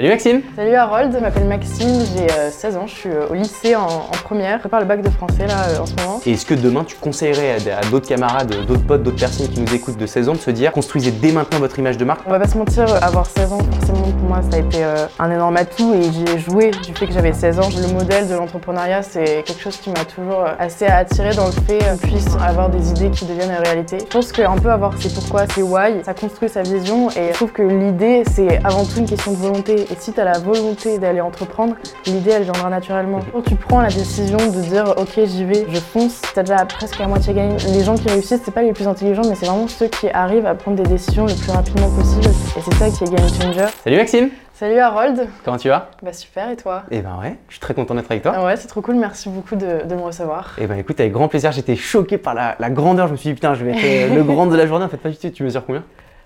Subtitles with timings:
[0.00, 3.76] Salut Maxime Salut Harold, je m'appelle Maxime, j'ai 16 ans, je suis euh, au lycée
[3.76, 3.86] en,
[4.24, 6.20] première, je prépare le bac de français là euh, en ce moment.
[6.24, 9.74] Et est-ce que demain tu conseillerais à, d'autres camarades, d'autres potes, d'autres personnes qui nous
[9.74, 12.22] écoutent de 16 ans de se dire construisez dès maintenant votre image de marque?
[12.26, 15.04] On va pas se mentir, avoir 16 ans forcément pour moi ça a été euh,
[15.18, 17.68] un énorme atout et j'ai joué du fait que j'avais 16 ans.
[17.68, 21.78] Le modèle de l'entrepreneuriat c'est quelque chose qui m'a toujours assez attiré dans le fait
[21.78, 23.98] qu'on puisse avoir des idées qui deviennent réalité.
[23.98, 27.34] Je pense qu'un peu avoir c'est pourquoi, c'est why, ça construit sa vision et je
[27.34, 30.38] trouve que l'idée c'est avant tout une question de volonté et si tu as la
[30.38, 31.74] volonté d'aller entreprendre,
[32.06, 33.20] l'idée elle viendra naturellement.
[33.32, 37.00] Quand tu prends la décision de dire ok j'y vais, je fonce, t'as déjà presque
[37.00, 37.56] à moitié gagné.
[37.72, 40.46] Les gens qui réussissent, c'est pas les plus intelligents, mais c'est vraiment ceux qui arrivent
[40.46, 42.26] à prendre des décisions le plus rapidement possible.
[42.56, 43.66] Et c'est ça qui est game changer.
[43.82, 45.90] Salut Maxime Salut Harold Comment tu vas?
[46.02, 46.82] Bah super et toi?
[46.90, 48.34] Eh ben ouais, je suis très content d'être avec toi.
[48.36, 50.54] Ah ouais, c'est trop cool, merci beaucoup de, me recevoir.
[50.58, 53.30] Eh ben écoute, avec grand plaisir, j'étais choqué par la, la, grandeur, je me suis
[53.30, 55.30] dit putain, je vais être le grand de la journée, en fait pas du tout,
[55.30, 55.82] tu mesures combien?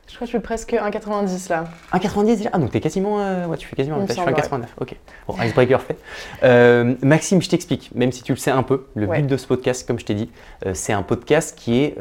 [0.07, 1.65] Je crois que je suis presque 1,90 là.
[1.93, 2.51] 1,90 déjà?
[2.53, 3.21] Ah donc t'es quasiment...
[3.21, 4.07] Euh, ouais tu fais quasiment...
[4.07, 4.65] Je suis 1,89.
[4.81, 4.97] Ok.
[5.27, 5.97] Bon, icebreaker fait.
[6.43, 9.47] Euh, Maxime, je t'explique, même si tu le sais un peu, le but de ce
[9.47, 10.31] podcast, comme je t'ai dit,
[10.67, 11.97] euh, c'est un podcast qui est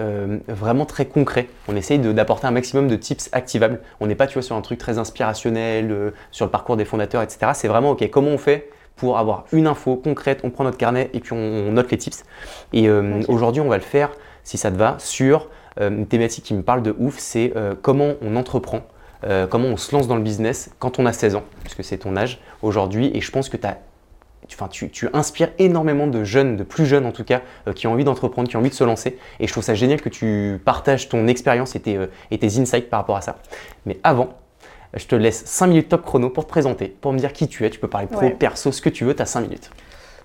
[0.48, 1.48] vraiment très concret.
[1.68, 3.80] On essaye d'apporter un maximum de tips activables.
[4.00, 7.22] On n'est pas tu vois, sur un truc très inspirationnel, sur le parcours des fondateurs,
[7.22, 7.52] etc.
[7.54, 11.10] C'est vraiment, ok, comment on fait pour avoir une info concrète, on prend notre carnet
[11.14, 12.24] et puis on, note les tips.
[12.74, 12.90] Et
[13.28, 14.12] aujourd'hui, on va le faire,
[14.44, 18.14] si ça te va, sur une thématique qui me parle de ouf, c'est euh, comment
[18.22, 18.82] on entreprend,
[19.24, 21.98] euh, comment on se lance dans le business quand on a 16 ans, puisque c'est
[21.98, 23.12] ton âge aujourd'hui.
[23.14, 23.58] Et je pense que
[24.70, 27.42] tu, tu, inspires énormément de jeunes, de plus jeunes en tout cas,
[27.76, 29.18] qui ont envie d'entreprendre, qui ont envie de se lancer.
[29.40, 32.90] Et je trouve ça génial que tu partages ton expérience et tes, et tes insights
[32.90, 33.38] par rapport à ça.
[33.86, 34.34] Mais avant,
[34.96, 37.66] je te laisse 5 minutes top chrono pour te présenter, pour me dire qui tu
[37.66, 37.70] es.
[37.70, 39.72] Tu peux parler pro, perso, ce que tu veux, tu as 5 minutes.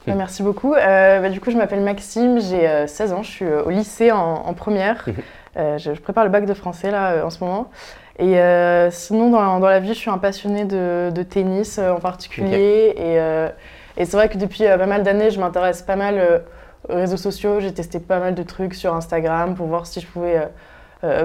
[0.06, 0.72] Bah, merci beaucoup.
[0.72, 5.04] Bah, du coup, je m'appelle Maxime, j'ai 16 ans, je suis au lycée en, première.
[5.06, 5.14] Mhm.
[5.58, 7.70] Euh, je, prépare le bac de français là euh, en ce moment.
[8.18, 12.94] Et euh, sinon, dans, la vie, je suis un passionné de, tennis en particulier.
[13.96, 16.42] Et, c'est vrai que depuis pas mal d'années, je m'intéresse pas mal
[16.88, 17.60] aux réseaux sociaux.
[17.60, 20.48] J'ai testé pas mal de trucs sur Instagram pour voir si je pouvais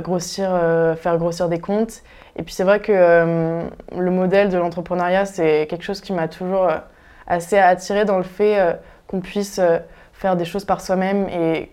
[0.02, 0.50] grossir,
[0.98, 2.04] faire grossir des comptes.
[2.36, 2.92] Et puis c'est vrai que
[3.96, 6.68] le modèle de l'entrepreneuriat, c'est quelque chose qui m'a toujours
[7.28, 9.60] assez attiré dans le fait qu'on puisse
[10.14, 11.70] faire des choses par soi-même et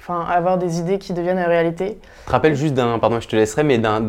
[0.00, 1.98] enfin, avoir des idées qui deviennent réalité.
[2.20, 4.00] Tu te rappelles juste d'un, pardon, je te laisserai, mais d'un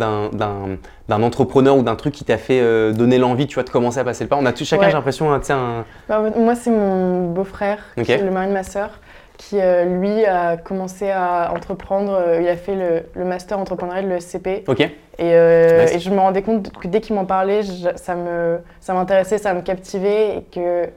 [1.10, 4.04] entrepreneur ou d'un truc qui t'a fait euh, donner l'envie, tu vois, de commencer à
[4.04, 4.38] passer le pas.
[4.38, 5.86] On a tous chacun, j'ai l'impression, un...
[6.08, 8.92] Bah, moi, c'est mon beau-frère, le mari de ma sœur,
[9.42, 12.14] qui euh, lui a commencé à entreprendre.
[12.14, 12.76] Euh, il a fait
[13.16, 14.64] le, master entrepreneurial, le SCP.
[14.68, 14.82] Ok.
[15.20, 17.62] Et, et, je me rendais compte que dès qu'il m'en parlait,
[17.96, 20.90] ça me, ça m'intéressait, ça me captivait et que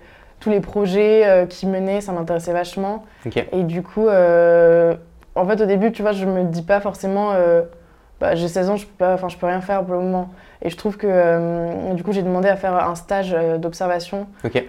[0.45, 3.07] tous les projets euh, qui menaient, ça m'intéressait vachement.
[3.53, 4.95] Et du coup, euh,
[5.35, 7.63] en fait, au début, tu vois, je me dis pas forcément, euh,
[8.21, 10.29] bah, j'ai 16 ans, je peux pas, je peux rien faire pour le moment.
[10.61, 14.27] Et je trouve que, du coup, j'ai demandé à faire un stage d'observation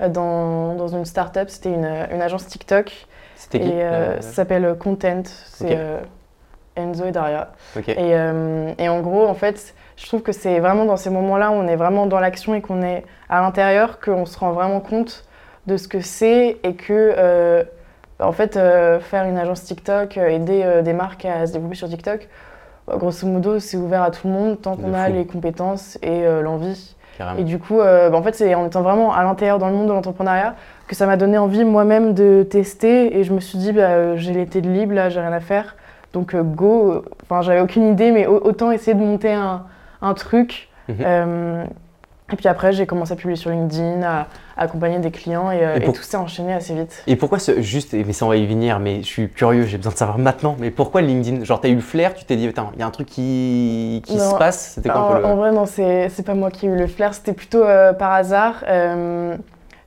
[0.09, 1.49] dans, dans, une start-up.
[1.49, 3.07] C'était une, une, agence TikTok.
[3.35, 5.23] C'était qui Ça s'appelle Content.
[5.25, 5.77] C'est
[6.75, 7.51] Enzo et Daria.
[7.87, 8.11] Et,
[8.77, 11.67] et, en gros, en fait, je trouve que c'est vraiment dans ces moments-là où on
[11.67, 15.25] est vraiment dans l'action et qu'on est à l'intérieur qu'on se rend vraiment compte
[15.67, 17.63] de ce que c'est et que, euh,
[18.19, 21.89] en fait, euh, faire une agence TikTok, euh, aider des marques à se développer sur
[21.89, 22.27] TikTok,
[22.87, 26.23] bah, grosso modo, c'est ouvert à tout le monde tant qu'on a les compétences et
[26.41, 26.94] l'envie.
[27.37, 29.87] Et du coup, bah, en fait, c'est en étant vraiment à l'intérieur dans le monde
[29.87, 30.55] de l'entrepreneuriat
[30.87, 34.33] que ça m'a donné envie moi-même de tester et je me suis dit, bah, j'ai
[34.33, 35.75] l'été de libre, là, j'ai rien à faire.
[36.13, 37.03] Donc, go.
[37.23, 39.63] Enfin, j'avais aucune idée, mais autant essayer de monter un,
[40.01, 40.69] un truc.
[40.87, 41.65] Mhm.
[42.33, 44.27] Et puis après, j'ai commencé à publier sur LinkedIn, à,
[44.57, 47.03] accompagner des clients et, euh, tout s'est enchaîné assez vite.
[47.05, 49.77] Et pourquoi ce, juste, mais ça on va y venir, mais je suis curieux, j'ai
[49.77, 51.43] besoin de savoir maintenant, mais pourquoi LinkedIn?
[51.43, 54.17] Genre, t'as eu le flair, tu t'es dit, il y a un truc qui, qui
[54.17, 54.71] se passe?
[54.75, 55.25] C'était quoi en, le...
[55.25, 58.13] en vrai, non, c'est pas moi qui ai eu le flair, c'était plutôt euh, par
[58.13, 58.63] hasard.
[58.67, 59.37] Euh,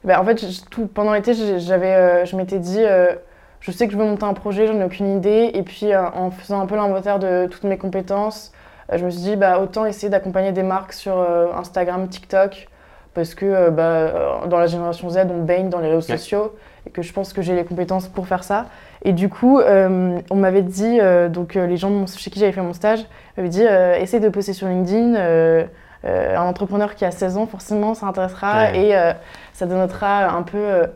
[0.05, 2.85] ben, en fait, tout, pendant l'été, j'avais, je m'étais dit,
[3.59, 6.31] je sais que je veux monter un projet, j'en ai aucune idée, et puis en
[6.31, 8.53] faisant un peu l'inventaire de toutes mes compétences,
[8.97, 12.69] je me suis dit, bah, autant essayer d'accompagner des marques sur euh, Instagram, TikTok,
[13.13, 16.55] parce que euh, bah, euh, dans la génération Z, on baigne dans les réseaux sociaux
[16.87, 18.67] et que je pense que j'ai les compétences pour faire ça.
[19.03, 20.99] Et du coup, on m'avait dit,
[21.31, 23.05] donc les gens chez qui j'avais fait mon stage
[23.37, 25.15] m'avaient dit, essaye de poster sur LinkedIn.
[26.05, 28.95] un entrepreneur qui a 16 ans, forcément, ça intéressera et
[29.53, 30.87] ça donnera un peu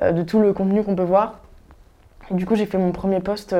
[0.00, 1.40] de tout le contenu qu'on peut voir.
[2.30, 3.54] Et du coup, j'ai fait mon premier post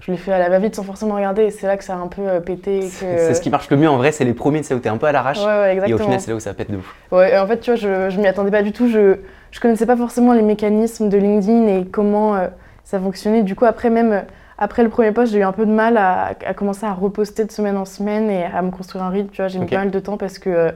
[0.00, 1.98] je l'ai fait à la va-vite sans forcément regarder et c'est là que ça a
[1.98, 2.82] un peu euh, pété.
[2.82, 4.96] C'est ce qui marche le mieux en vrai, c'est les premiers, c'est où t'es un
[4.96, 5.40] peu à l'arrache.
[5.40, 6.94] et au final, c'est là où ça pète de ouf.
[7.12, 8.88] Ouais, en fait, tu vois, je, je m'y attendais pas du tout.
[8.88, 9.16] Je,
[9.50, 12.48] je connaissais pas forcément les mécanismes de LinkedIn et comment euh,
[12.84, 13.42] ça fonctionnait.
[13.42, 14.20] Du coup, après, même euh,
[14.56, 17.44] après le premier post, j'ai eu un peu de mal à, à, commencer à reposter
[17.44, 19.28] de semaine en semaine et à me construire un rythme.
[19.30, 20.72] Tu vois, j'ai mis pas mal de temps parce que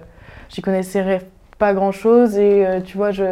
[0.50, 1.20] j'y connaissais
[1.58, 3.24] pas grand chose et tu vois, je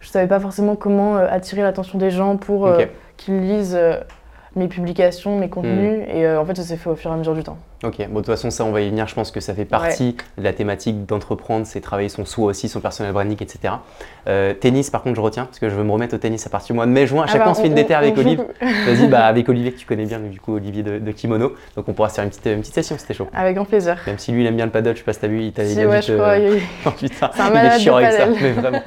[0.00, 2.70] je savais pas forcément comment attirer l'attention des gens pour
[3.18, 3.78] qu'ils lisent
[4.56, 6.16] mes publications, mes contenus, hmm.
[6.16, 7.58] et en fait ça s'est fait au fur et à mesure du temps.
[7.82, 9.06] Ok, bon, de toute façon, ça, on va y venir.
[9.08, 12.68] Je pense que ça fait partie de la thématique d'entreprendre, c'est travailler son soi aussi,
[12.68, 13.74] son personnel branding, etc.
[14.28, 16.50] Euh, tennis, par contre, je retiens, parce que je veux me remettre au tennis à
[16.50, 17.22] partir du mois de mai-juin.
[17.22, 18.44] À chaque ah fois, bah, on se fait une déterre avec Olivier.
[18.60, 21.54] Vas-y, bah, avec Olivier, que tu connais bien, du coup, Olivier de, Kimono.
[21.74, 23.28] Donc, on pourra se faire une petite, une petite session, c'était chaud.
[23.32, 23.96] Avec grand plaisir.
[24.06, 25.52] Même si lui, il aime bien le paddle, je sais pas si t'as vu, il
[25.52, 26.58] t'a si, ouais, je crois, euh...
[26.86, 28.82] oh, putain, c'est un il est chiant avec ça, mais vraiment.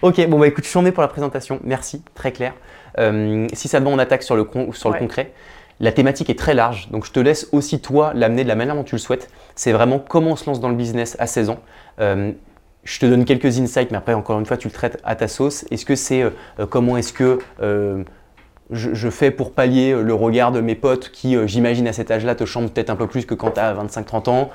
[0.00, 1.60] ok, bon, bah écoute, je suis pour la présentation.
[1.64, 2.54] Merci, très clair.
[2.98, 5.32] Euh, si ça te va, on attaque sur le, sur le concret.
[5.80, 8.74] La thématique est très large, donc je te laisse aussi toi l'amener de la manière
[8.74, 9.30] dont tu le souhaites.
[9.54, 11.60] C'est vraiment comment on se lance dans le business à 16 ans.
[12.00, 12.32] Euh,
[12.82, 15.28] je te donne quelques insights, mais après, encore une fois, tu le traites à ta
[15.28, 15.64] sauce.
[15.70, 17.38] Est-ce que c'est euh, euh, comment est-ce que
[18.70, 22.44] je, fais pour pallier le regard de mes potes qui, j'imagine, à cet âge-là, te
[22.44, 24.50] chantent peut-être un peu plus que quand tu as 25-30 ans?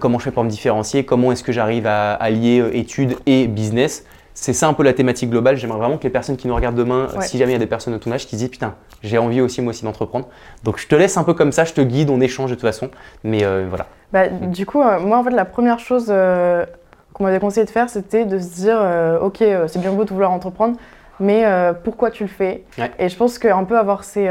[0.00, 1.04] Comment je fais pour me différencier?
[1.04, 4.04] Comment est-ce que j'arrive à allier études et business?
[4.34, 5.56] C'est ça un peu la thématique globale.
[5.56, 7.66] J'aimerais vraiment que les personnes qui nous regardent demain, si jamais il y a des
[7.66, 10.26] personnes de ton âge qui disent putain, j'ai envie aussi moi aussi d'entreprendre.
[10.64, 12.62] Donc je te laisse un peu comme ça, je te guide, on échange de toute
[12.62, 12.90] façon.
[13.22, 13.86] Mais euh, voilà.
[14.12, 16.66] Bah, Du coup, euh, moi en fait, la première chose euh,
[17.12, 18.78] qu'on m'avait conseillé de faire, c'était de se dire
[19.22, 19.38] ok,
[19.68, 20.76] c'est bien beau de vouloir entreprendre,
[21.20, 21.44] mais
[21.84, 22.64] pourquoi tu le fais?
[22.98, 24.28] Et je pense qu'un peu avoir ses,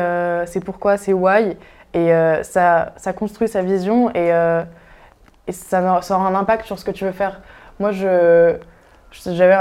[0.65, 1.55] pourquoi, ses why,
[1.93, 2.11] et
[2.41, 4.31] ça, ça construit sa vision et,
[5.47, 7.39] et ça, ça aura un impact sur ce que tu veux faire.
[7.79, 8.57] Moi, je
[9.13, 9.57] j'avais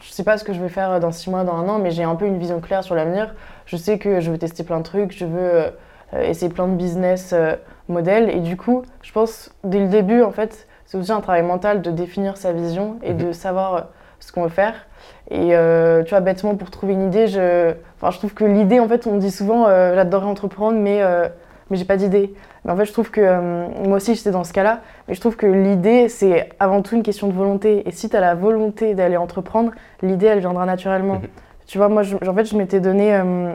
[0.00, 1.90] je sais pas ce que je vais faire dans six mois, dans un an, mais
[1.90, 3.34] j'ai un peu une vision claire sur l'avenir.
[3.66, 5.72] Je sais que je veux tester plein de trucs, je veux
[6.14, 7.56] euh, essayer plein de business euh,
[7.88, 8.30] modèles.
[8.30, 11.82] Et du coup, je pense, dès le début, en fait, c'est aussi un travail mental
[11.82, 13.32] de définir sa vision et de mhm.
[13.32, 13.80] savoir euh,
[14.20, 14.74] ce qu'on veut faire.
[15.30, 15.54] Et
[16.04, 19.06] tu vois, bêtement, pour trouver une idée, je, enfin, je trouve que l'idée, en fait,
[19.06, 21.02] on dit souvent, j'adorerais entreprendre, mais,
[21.72, 22.34] mais j'ai pas d'idée.
[22.64, 24.82] Mais en fait, je trouve que euh, moi aussi, j'étais dans ce cas-là.
[25.08, 27.88] Mais je trouve que l'idée, c'est avant tout une question de volonté.
[27.88, 29.72] Et si tu as la volonté d'aller entreprendre,
[30.02, 31.14] l'idée, elle viendra naturellement.
[31.14, 31.28] Mhm.
[31.66, 33.54] Tu vois, moi, en fait, je m'étais donné euh,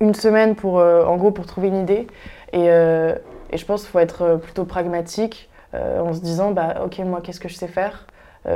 [0.00, 2.08] une semaine pour, euh, en gros, pour trouver une idée.
[2.52, 7.20] Et, et je pense qu'il faut être plutôt pragmatique en se disant, bah, ok, moi,
[7.22, 8.08] qu'est-ce que je sais faire?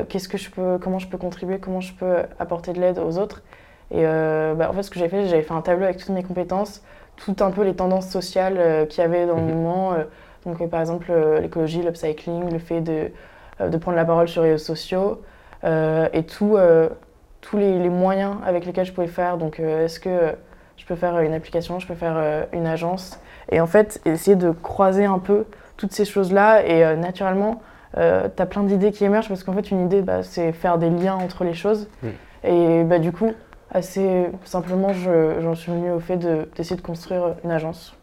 [0.08, 3.18] Qu'est-ce que je peux, comment je peux contribuer, comment je peux apporter de l'aide aux
[3.18, 3.44] autres?
[3.92, 6.24] Et bah, en fait, ce que j'ai fait, j'avais fait un tableau avec toutes mes
[6.24, 6.82] compétences
[7.16, 9.54] tout un peu les tendances sociales euh, qu'il y avait dans le mhm.
[9.54, 9.92] moment.
[9.92, 10.04] Euh,
[10.46, 13.10] donc, euh, par exemple, l'écologie, l'upcycling, le fait de,
[13.66, 15.22] de, prendre la parole sur les réseaux sociaux
[15.62, 16.58] et tout,
[17.40, 19.38] tous les, moyens avec lesquels je pouvais faire.
[19.38, 20.34] Donc, est-ce que
[20.76, 23.18] je peux faire une application, je peux faire une agence?
[23.50, 25.46] Et en fait, essayer de croiser un peu
[25.78, 27.62] toutes ces choses-là et naturellement,
[27.94, 30.90] tu as plein d'idées qui émergent parce qu'en fait, une idée, bah, c'est faire des
[30.90, 31.88] liens entre les choses.
[32.42, 33.32] Et bah, du coup,
[33.74, 37.94] assez simplement, j'en suis venu au fait d'essayer de, construire une agence.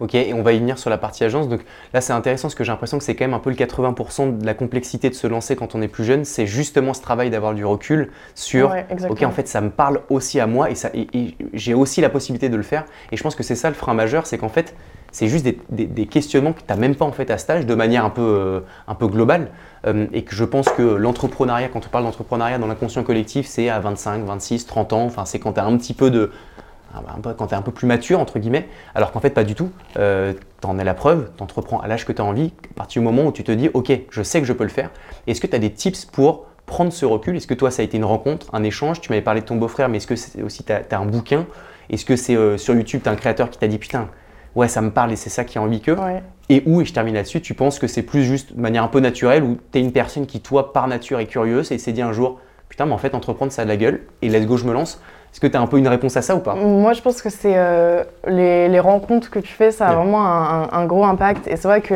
[0.00, 1.48] Ok, et on va y venir sur la partie agence.
[1.48, 1.60] Donc
[1.94, 4.38] là, c'est intéressant parce que j'ai l'impression que c'est quand même un peu le 80%
[4.38, 6.24] de la complexité de se lancer quand on est plus jeune.
[6.24, 8.74] C'est justement ce travail d'avoir du recul sur
[9.08, 10.74] Ok, en fait, ça me parle aussi à moi et,
[11.14, 12.84] et j'ai aussi la possibilité de le faire.
[13.12, 14.74] Et je pense que c'est ça le frein majeur c'est qu'en fait,
[15.12, 18.04] c'est juste des, questionnements que tu n'as même pas en fait à stage de manière
[18.04, 19.48] un peu, euh, un peu globale.
[19.86, 23.68] Euh, et que je pense que l'entrepreneuriat, quand on parle d'entrepreneuriat dans l'inconscient collectif, c'est
[23.68, 25.04] à 25, 26, 30 ans.
[25.04, 26.30] Enfin, c'est quand tu as un petit peu de.
[27.38, 28.66] Quand un peu plus mature, entre guillemets,
[28.96, 29.70] alors qu'en fait, pas du tout.
[29.96, 33.00] Euh, tu es la preuve, tu entreprends à l'âge que tu as envie, à partir
[33.00, 34.90] du moment où tu te dis, OK, je sais que je peux le faire.
[35.28, 37.36] Est-ce que tu as des tips pour prendre ce recul?
[37.36, 39.00] Est-ce que toi, ça a été une rencontre, un échange?
[39.00, 41.46] Tu m'avais parlé de ton beau-frère, mais est-ce que c'est aussi tu as, un bouquin?
[41.90, 44.08] Est-ce que c'est sur YouTube, tu as un créateur qui t'a dit, putain,
[44.54, 45.96] ouais, ça me parle et c'est ça qui a envie que.
[46.48, 48.88] Et où, et je termine là-dessus, tu penses que c'est plus juste de manière un
[48.88, 51.92] peu naturelle, où tu es une personne qui, toi, par nature, est curieuse et s'est
[51.92, 54.46] dit un jour, putain, mais en fait, entreprendre, ça a de la gueule, et let's
[54.46, 55.00] go, je me lance.
[55.32, 56.56] Est-ce que tu as un peu une réponse à ça ou pas?
[56.56, 60.86] Moi, je pense que c'est euh, les, rencontres que tu fais, ça a vraiment un,
[60.86, 61.46] gros impact.
[61.46, 61.94] Et c'est vrai que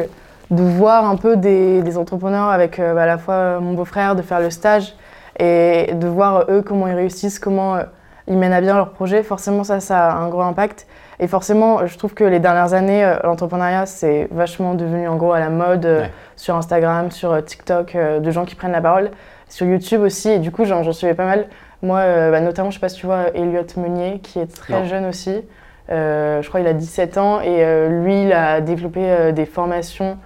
[0.53, 4.23] de voir un peu des, entrepreneurs avec euh, bah, à la fois mon beau-frère, de
[4.23, 4.95] faire le stage,
[5.41, 7.83] et de voir eux comment ils réussissent, comment euh,
[8.29, 10.87] ils mènent à bien leur projet, forcément, ça, ça a un gros impact.
[11.21, 15.33] Et forcément, je trouve que les dernières années, euh, l'entrepreneuriat, c'est vachement devenu en gros
[15.33, 16.07] à la mode euh,
[16.37, 19.11] sur Instagram, sur euh, TikTok, de gens qui prennent la parole,
[19.49, 20.31] sur YouTube aussi.
[20.31, 21.47] Et du coup, j'en suivais pas mal.
[21.83, 25.05] Moi, bah, notamment, je sais pas si tu vois Elliot Meunier, qui est très jeune
[25.05, 25.43] aussi.
[25.89, 27.41] je crois qu'il a 17 ans.
[27.43, 30.17] Et lui, il a développé des formations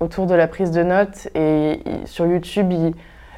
[0.00, 1.28] autour de la prise de notes.
[1.36, 2.94] Et sur YouTube, il,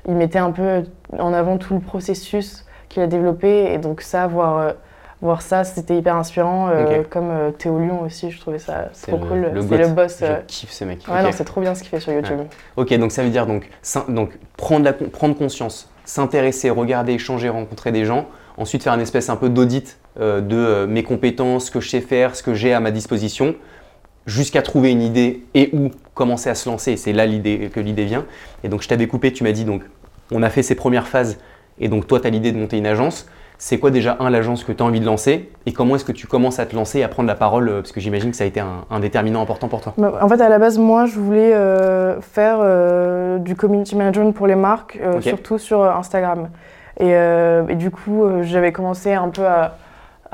[0.08, 0.84] il, mettait un peu
[1.18, 3.74] en avant tout le processus qu'il a développé.
[3.74, 4.72] Et donc ça, voir
[5.22, 6.68] voir ça, c'était hyper inspirant.
[6.68, 9.50] Euh, comme euh, Théo Lyon aussi, je trouvais ça trop cool.
[9.68, 10.18] C'est le boss.
[10.20, 11.00] Je euh, kiffe ce mec.
[11.08, 12.40] Ouais, c'est trop bien ce qu'il fait sur YouTube.
[12.76, 13.68] Ok, donc ça veut dire donc,
[14.08, 18.26] donc prendre, la, prendre conscience, s'intéresser, regarder, échanger, rencontrer des gens.
[18.58, 22.34] Ensuite, faire une espèce un peu d'audit de mes compétences, ce que je sais faire,
[22.34, 23.54] ce que j'ai à ma disposition,
[24.24, 26.96] jusqu'à trouver une idée et où commencer à se lancer.
[26.96, 28.24] C'est là l'idée que l'idée vient.
[28.64, 29.82] Et donc, je t'avais coupé, tu m'as dit donc
[30.30, 31.38] on a fait ces premières phases
[31.78, 33.26] et donc toi, tu as l'idée de monter une agence.
[33.58, 36.12] C'est quoi déjà, un, l'agence que tu as envie de lancer et comment est-ce que
[36.12, 38.44] tu commences à te lancer et à prendre la parole Parce que j'imagine que ça
[38.44, 39.94] a été un, déterminant important pour toi.
[39.96, 44.32] Bah, en fait, à la base, moi, je voulais euh, faire euh, du community management
[44.32, 46.50] pour les marques, euh, surtout sur Instagram.
[47.00, 49.76] Et, du coup, j'avais commencé un peu à,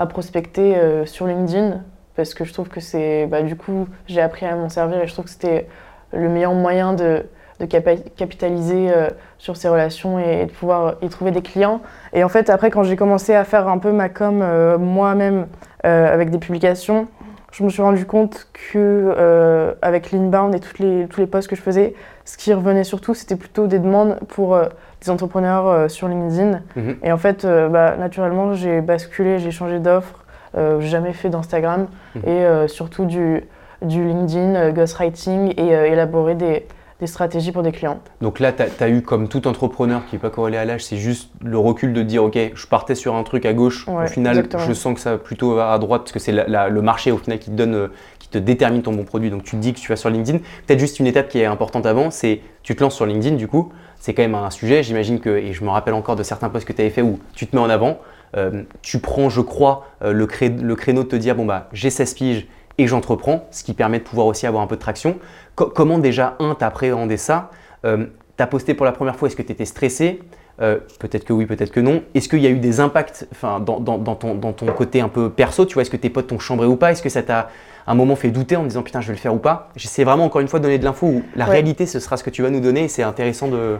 [0.08, 1.80] prospecter sur LinkedIn
[2.16, 3.26] parce que je trouve que c'est.
[3.26, 5.68] Bah, du coup, j'ai appris à m'en servir et je trouve que c'était
[6.12, 7.24] le meilleur moyen de
[7.62, 11.80] de capitaliser euh, sur ces relations et, de pouvoir y trouver des clients.
[12.12, 15.46] Et en fait, après, quand j'ai commencé à faire un peu ma com euh, moi-même
[15.86, 17.06] euh, avec des publications,
[17.52, 21.56] je me suis rendu compte que avec l'inbound et toutes les, tous les posts que
[21.56, 24.58] je faisais, ce qui revenait surtout, c'était plutôt des demandes pour
[25.02, 26.62] des entrepreneurs sur LinkedIn.
[26.76, 26.96] Mhm.
[27.02, 30.24] Et en fait, bah, naturellement, j'ai basculé, j'ai changé d'offre,
[30.78, 32.22] jamais fait d'Instagram mhm.
[32.26, 33.44] et surtout du,
[33.82, 36.66] du LinkedIn, ghostwriting et élaborer des,
[37.02, 37.98] des stratégies pour des clients.
[38.20, 40.98] Donc là, tu as, eu comme tout entrepreneur qui n'est pas corrélé à l'âge, c'est
[40.98, 44.46] juste le recul de dire, OK, je partais sur un truc à gauche, au final,
[44.56, 47.40] je sens que ça va plutôt à droite, parce que c'est le marché au final
[47.40, 47.90] qui te donne,
[48.20, 49.30] qui te détermine ton bon produit.
[49.30, 50.38] Donc tu te dis que tu vas sur LinkedIn.
[50.66, 53.48] Peut-être juste une étape qui est importante avant, c'est tu te lances sur LinkedIn, du
[53.48, 56.50] coup, c'est quand même un sujet, j'imagine que, et je me rappelle encore de certains
[56.50, 57.98] posts que tu avais fait où tu te mets en avant,
[58.36, 60.28] euh, tu prends, je crois, euh, le,
[60.62, 62.46] le créneau de te dire, bon, bah, j'ai 16 piges,
[62.78, 65.16] et j'entreprends, ce qui permet de pouvoir aussi avoir un peu de traction.
[65.54, 67.50] Comment déjà, un, t'as appréhendé ça
[67.84, 68.06] euh,
[68.36, 70.20] T'as posté pour la première fois, est-ce que tu étais stressé
[70.60, 72.02] euh, Peut-être que oui, peut-être que non.
[72.14, 75.28] Est-ce qu'il y a eu des impacts dans, dans, ton, dans, ton, côté un peu
[75.28, 76.92] perso Tu vois, est-ce que tes potes t'ont chambré ou pas?
[76.92, 77.50] Est-ce que ça t'a
[77.86, 79.68] un moment fait douter en disant putain je vais le faire ou pas?
[79.76, 82.24] J'essaie vraiment encore une fois de donner de l'info où la réalité ce sera ce
[82.24, 83.76] que tu vas nous donner et c'est intéressant de...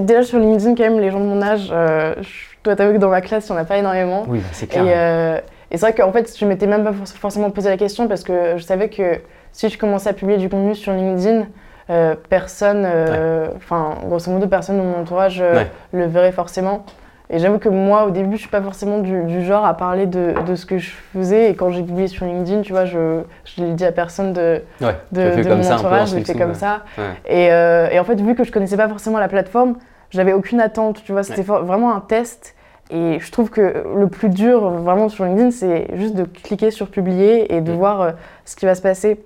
[0.00, 2.28] déjà sur LinkedIn quand même les gens de mon âge, euh, je
[2.64, 4.24] dois t'avouer que dans ma classe il n'y en a pas énormément.
[4.26, 5.42] Oui bah, c'est clair.
[5.70, 8.56] Et c'est vrai qu'en fait, je m'étais même pas forcément posé la question parce que
[8.56, 9.20] je savais que
[9.52, 11.46] si je commençais à publier du contenu sur LinkedIn,
[11.88, 16.84] euh, personne, euh, enfin, grosso modo, personne dans mon entourage euh, le verrait forcément.
[17.28, 20.34] Et j'avoue que moi, au début, je suis pas forcément du, genre à parler de,
[20.46, 21.50] de, ce que je faisais.
[21.50, 24.62] Et quand j'ai publié sur LinkedIn, tu vois, je je l'ai dit à personne de,
[24.80, 26.82] de, de mon entourage, je l'ai fait comme ça.
[27.28, 29.74] Et, et, en fait, vu que je connaissais pas forcément la plateforme,
[30.10, 32.54] j'avais aucune attente, tu vois, c'était vraiment un test.
[32.90, 36.88] Et je trouve que le plus dur vraiment sur LinkedIn, c'est juste de cliquer sur
[36.88, 37.76] publier et de mm.
[37.76, 38.10] voir euh,
[38.44, 39.20] ce qui va se passer.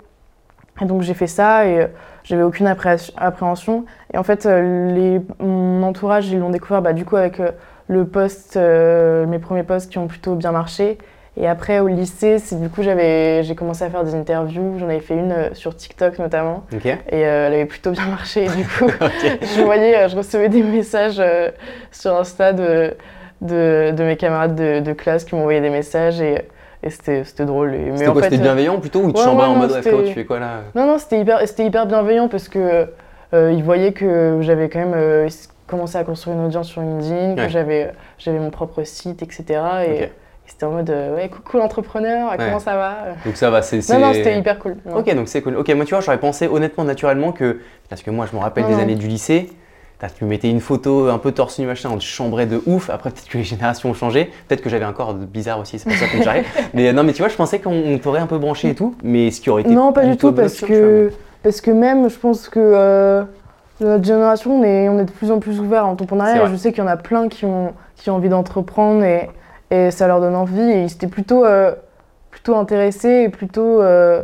[0.81, 1.87] Et donc j'ai fait ça et euh,
[2.23, 3.85] j'avais aucune appréhension.
[4.13, 7.41] Et en fait, euh, les, mon entourage, ils l'ont découvert bah, du coup avec
[7.87, 10.97] le post, mes premiers posts qui ont plutôt bien marché.
[11.37, 14.77] Et après, au lycée, c'est du coup, j'avais, j'ai commencé à faire des interviews.
[14.79, 16.65] J'en avais fait une sur TikTok notamment.
[17.09, 18.45] Et elle avait plutôt bien marché.
[18.45, 18.87] Et du coup,
[19.41, 21.21] je voyais, je recevais des messages
[21.91, 22.95] sur Insta de
[23.41, 26.45] de, de mes camarades de, de classe qui m'envoyaient des messages et,
[26.83, 27.75] et c'était drôle.
[27.95, 30.61] C'était quoi C'était bienveillant plutôt ou tu ouais, chambrais en mode tu fais quoi là
[30.75, 32.87] Non, non, c'était hyper, hyper bienveillant parce que
[33.33, 35.29] euh, ils voyaient que j'avais quand même euh,
[35.67, 39.61] commencé à construire une audience sur LinkedIn, que j'avais mon propre site, etc.
[39.87, 40.09] Et,
[40.47, 42.97] c'était en mode euh, ouais coucou l'entrepreneur comment ça va?
[43.25, 45.55] Donc ça va c'est non non c'était hyper cool ok donc c'est cool.
[45.55, 48.65] Ok moi tu vois j'aurais pensé honnêtement naturellement que parce que moi je me rappelle
[48.65, 49.49] des années du lycée
[50.09, 52.89] tu mettais une photo un peu torse nu machin, on te chambrait de ouf.
[52.89, 54.31] Après, peut-être que les générations ont changé.
[54.47, 56.45] Peut-être que j'avais un corps bizarre aussi, c'est pour ça que j'arrive.
[56.73, 58.95] mais non, mais tu vois, je pensais qu'on t'aurait un peu branché et tout.
[59.03, 59.71] Mais ce qui aurait été.
[59.71, 61.11] Non, pas du tout, parce que,
[61.43, 63.23] parce que même, je pense que euh,
[63.79, 66.47] notre génération, on est, on est de plus en plus ouvert à l'entrepreneuriat.
[66.47, 69.29] Je sais qu'il y en a plein qui ont, qui ont envie d'entreprendre et,
[69.69, 70.61] et ça leur donne envie.
[70.61, 71.73] Et ils étaient plutôt, euh,
[72.29, 73.81] plutôt intéressés et plutôt.
[73.81, 74.23] Euh,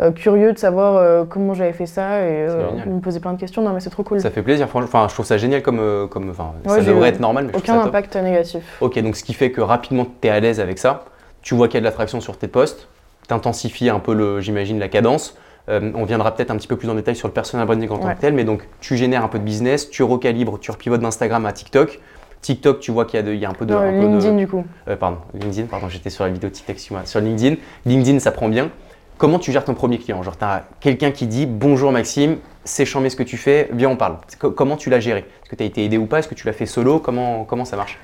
[0.00, 3.38] euh, curieux de savoir euh, comment j'avais fait ça et euh, me poser plein de
[3.38, 3.62] questions.
[3.62, 4.20] Non, mais c'est trop cool.
[4.20, 4.66] Ça fait plaisir.
[4.72, 6.08] Enfin, je trouve ça génial comme.
[6.10, 7.46] comme enfin, ça devrait être normal.
[7.46, 8.78] Mais aucun impact négatif.
[8.80, 11.04] Ok, donc ce qui fait que rapidement tu es à l'aise avec ça.
[11.42, 12.88] Tu vois qu'il y a de l'attraction sur tes posts.
[13.28, 15.38] Tu intensifies un peu, j'imagine, la cadence.
[15.68, 18.14] on viendra peut-être un petit peu plus en détail sur le personal branding en tant
[18.14, 21.46] que tel, mais donc tu génères un peu de business, tu recalibres, tu repivotes d'Instagram
[21.46, 22.00] à TikTok.
[22.40, 23.74] TikTok, tu vois qu'il y, y, a un peu de.
[23.74, 24.64] LinkedIn, du coup.
[24.98, 27.56] pardon, LinkedIn, pardon, j'étais sur la vidéo TikTok, sur LinkedIn.
[27.86, 28.70] LinkedIn, ça prend bien.
[29.16, 32.84] Comment tu gères ton premier client Genre, tu as quelqu'un qui dit Bonjour Maxime, c'est
[32.84, 34.16] chambé ce que tu fais, viens, on parle.
[34.38, 36.46] Comment tu l'as géré Est-ce que tu as été aidé ou pas Est-ce que tu
[36.46, 37.98] l'as fait solo comment, comment ça marche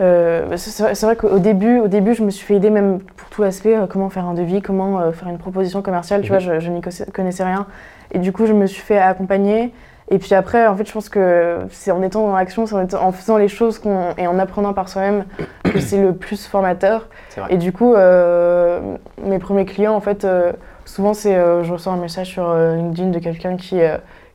[0.00, 3.28] euh, bah, c'est vrai qu'au début, au début, je me suis fait aider même pour
[3.28, 6.22] tout l'aspect, euh, comment faire un devis, comment euh, faire une proposition commerciale.
[6.22, 6.60] Tu vois, mhm.
[6.60, 6.80] je, je n'y
[7.12, 7.66] connaissais rien.
[8.10, 9.72] Et du coup, je me suis fait accompagner.
[10.12, 13.12] Et puis après, en fait, je pense que c'est en étant dans l'action, c'est en,
[13.12, 13.80] faisant les choses
[14.18, 15.24] et en apprenant par soi-même
[15.64, 17.08] que c'est le plus formateur.
[17.48, 20.52] Et du coup, euh, mes premiers clients, en fait, euh,
[20.84, 23.80] souvent, c'est euh, je reçois un message sur LinkedIn de quelqu'un qui,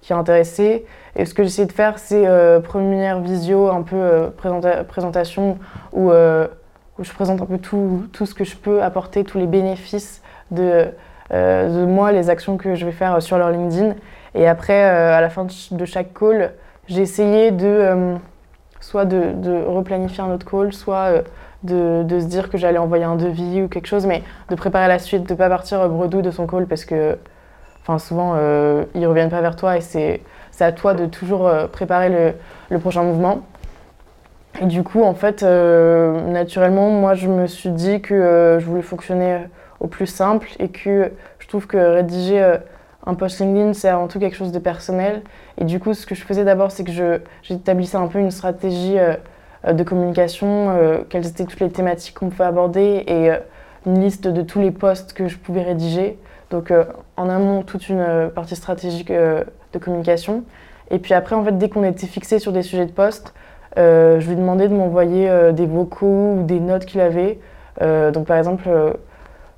[0.02, 0.88] qui est intéressé.
[1.16, 2.26] Et ce que j'essaie de faire, c'est
[2.64, 4.32] première visio, un peu
[4.88, 5.60] présentation,
[5.94, 9.48] où, où je présente un peu tout, tout, ce que je peux apporter, tous les
[9.48, 10.88] bénéfices de,
[11.30, 13.94] de moi, les actions que je vais faire sur leur LinkedIn.
[14.36, 16.54] Et après, euh, à la fin de chaque call,
[16.88, 18.16] j'ai essayé de, euh,
[18.80, 21.24] soit de, replanifier un autre call, soit
[21.64, 25.00] de, se dire que j'allais envoyer un devis ou quelque chose, mais de préparer la
[25.00, 27.18] suite, de ne pas partir bredouille de son call parce que
[28.00, 28.36] souvent
[28.96, 30.22] ils ne reviennent pas vers toi et c'est
[30.60, 32.34] à toi de toujours préparer
[32.70, 33.44] le, prochain mouvement.
[34.62, 38.66] Et du coup, en fait, euh, naturellement, moi, je me suis dit que euh, je
[38.66, 39.42] voulais fonctionner
[39.80, 42.58] au plus simple et que je trouve que rédiger euh,
[43.08, 45.24] un post LinkedIn, c'est avant tout quelque chose de personnel.
[45.58, 48.98] Et du coup, ce que je faisais d'abord, c'est que j'établissais un peu une stratégie
[49.68, 50.78] de communication,
[51.10, 53.32] quelles étaient toutes les thématiques qu'on pouvait aborder et
[53.86, 56.20] une liste de tous les posts que je pouvais rédiger.
[56.52, 56.72] Donc,
[57.16, 60.44] en amont, toute une partie stratégique de communication.
[60.92, 63.34] Et puis après, en fait, dès qu'on était fixé sur des sujets de poste,
[63.78, 67.40] euh, je lui demandais de m'envoyer euh, des vocaux ou des notes qu'il avait.
[67.82, 68.70] Euh, donc par exemple,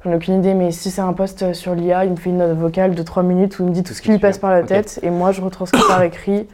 [0.03, 2.37] j'en ai aucune idée, mais si c'est un poste sur l'IA, il me fait une
[2.37, 4.51] note vocale de 3 minutes où il me dit tout ce qui lui passe par
[4.51, 6.47] la tête et moi je retranscris par écrit.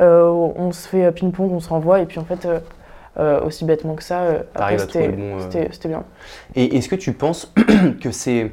[0.00, 2.46] on se fait ping-pong, on se renvoie et puis en fait,
[3.44, 4.22] aussi bêtement que ça,
[4.78, 6.04] c'était bien.
[6.54, 7.52] Et est-ce que tu penses
[8.00, 8.52] que c'est.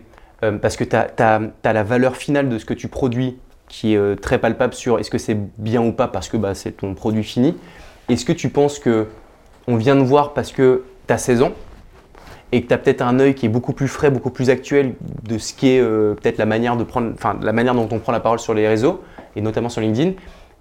[0.61, 3.37] parce que tu as, as, la valeur finale de ce que tu produis
[3.69, 6.71] qui est très palpable sur est-ce que c'est bien ou pas parce que bah, c'est
[6.71, 7.55] ton produit fini.
[8.09, 9.07] Est-ce que tu penses que
[9.67, 11.51] on vient de voir parce que tu as 16 ans
[12.51, 14.95] et que tu as peut-être un œil qui est beaucoup plus frais, beaucoup plus actuel
[15.27, 17.99] de ce qui est euh, peut-être la manière de prendre, enfin la manière dont on
[17.99, 19.01] prend la parole sur les réseaux
[19.35, 20.13] et notamment sur LinkedIn.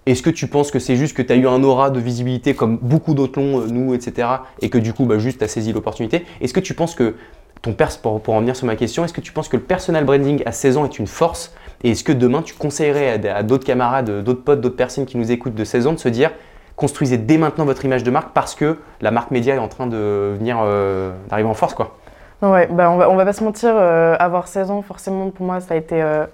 [0.07, 2.55] Est-ce que tu penses que c'est juste que tu as eu un aura de visibilité
[2.55, 4.29] comme beaucoup d'autres l'ont, euh, nous, etc.
[4.63, 6.25] et que du coup, bah, juste tu as saisi l'opportunité?
[6.41, 7.15] Est-ce que tu penses que
[7.63, 10.05] ton pers, pour, en venir sur ma question, est-ce que tu penses que le personal
[10.05, 11.53] branding à 16 ans est une force?
[11.85, 15.31] Et est-ce que demain tu conseillerais à d'autres camarades, d'autres potes, d'autres personnes qui nous
[15.31, 16.31] écoutent de 16 ans de se dire
[16.79, 19.87] construisez dès maintenant votre image de marque parce que la marque média est en train
[19.87, 21.97] de venir euh, d'arriver en force quoi.
[22.41, 25.45] Ouais, bah on va, on va pas se mentir, euh, avoir 16 ans, forcément pour
[25.45, 26.25] moi ça a été euh,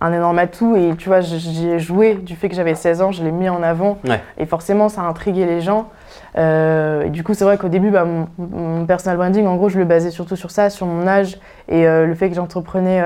[0.00, 3.10] un énorme atout et tu vois, j'y ai joué du fait que j'avais 16 ans,
[3.10, 3.98] je l'ai mis en avant
[4.38, 5.88] et forcément ça a intrigué les gens.
[6.36, 8.06] et du coup, c'est vrai qu'au début, bah,
[8.38, 11.84] mon, personal branding, en gros, je le basais surtout sur ça, sur mon âge et
[11.84, 13.02] le fait que j'entreprenais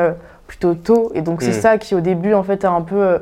[0.46, 1.10] plutôt tôt.
[1.14, 1.62] Et donc, c'est mm.
[1.62, 3.20] ça qui, au début, en fait, a un peu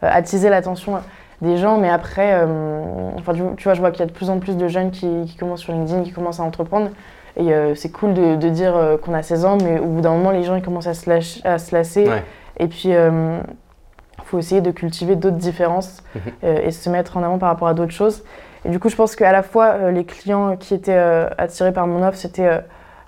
[0.00, 1.02] attisé l'attention
[1.42, 1.78] des gens.
[1.78, 4.56] Mais après, euh, enfin, tu, vois, je vois qu'il y a de plus en plus
[4.56, 6.90] de jeunes qui, commencent sur LinkedIn, qui commencent à entreprendre.
[7.36, 10.10] Et euh, c'est cool de, dire euh, qu'on a 16 ans, mais au bout d'un
[10.10, 12.08] moment, les gens ils commencent à se, lâcher, à se lasser.
[12.58, 16.56] Et puis, il faut essayer de cultiver d'autres différences mhm.
[16.64, 18.22] et se mettre en avant par rapport à d'autres choses.
[18.64, 20.98] Et du coup, je pense qu'à la fois, les clients qui étaient
[21.38, 22.60] attirés par mon offre, c'était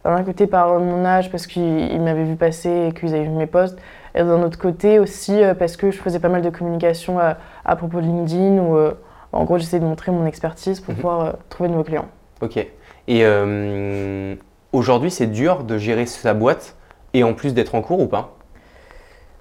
[0.04, 3.46] d'un côté par mon âge, parce qu'ils m'avaient vu passer et qu'ils avaient vu mes
[3.46, 3.78] posts,
[4.14, 8.00] et d'un autre côté aussi parce que je faisais pas mal de communication à propos
[8.00, 8.92] de LinkedIn ou euh,
[9.32, 10.96] en gros j'essaie de montrer mon expertise pour mhm.
[11.00, 12.08] pouvoir euh, trouver de nouveaux clients.
[12.40, 12.56] Ok.
[12.56, 12.70] Et
[13.08, 14.34] euh,
[14.72, 16.76] aujourd'hui c'est dur de gérer sa boîte
[17.14, 18.36] et en plus d'être en cours ou pas?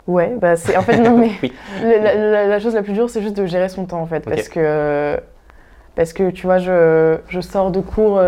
[0.08, 1.32] Ouais, bah c'est en fait non mais
[1.84, 5.20] la, chose la plus dure c'est juste de gérer son temps en fait parce que
[5.96, 8.20] parce que tu vois je, je sors de cours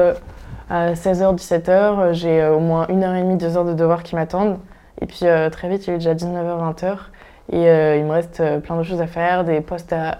[0.70, 4.16] à 16h 17h, j'ai au moins une heure et demie, deux heures de devoirs qui
[4.16, 4.58] m'attendent
[5.04, 6.98] et puis très vite il est déjà 19h 20h
[7.52, 10.18] et euh, il me reste euh, plein de choses à faire, des postes à,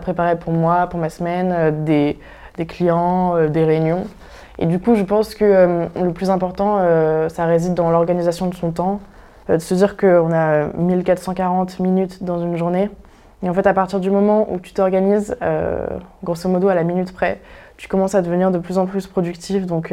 [0.00, 2.18] préparer pour moi, pour ma semaine, euh, des,
[2.56, 4.06] des, clients, des réunions.
[4.58, 6.78] Et du coup, je pense que le plus important,
[7.28, 9.00] ça réside dans l'organisation de son temps,
[9.50, 12.88] de se dire qu'on a 1440 minutes dans une journée.
[13.42, 15.36] Et en fait, à partir du moment où tu t'organises,
[16.24, 17.38] grosso modo à la minute près,
[17.76, 19.66] tu commences à devenir de plus en plus productif.
[19.66, 19.92] Donc,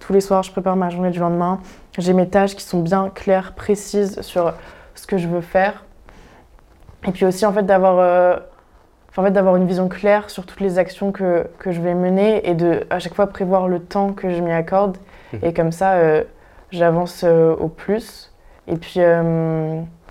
[0.00, 1.60] tous les soirs, je prépare ma journée du lendemain.
[1.98, 4.54] J'ai mes tâches qui sont bien claires, précises sur
[4.94, 5.84] ce que je veux faire.
[7.06, 8.36] Et puis aussi, en fait, d'avoir euh,
[9.16, 12.54] en fait, une vision claire sur toutes les actions que, que, je vais mener et
[12.54, 14.96] de à chaque fois prévoir le temps que je m'y accorde.
[15.32, 15.36] Mmh.
[15.42, 16.24] Et comme ça, euh,
[16.70, 18.32] j'avance euh, au plus.
[18.66, 19.00] Et puis,